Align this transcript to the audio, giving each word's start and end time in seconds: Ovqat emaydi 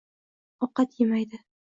Ovqat 0.67 0.97
emaydi 1.05 1.43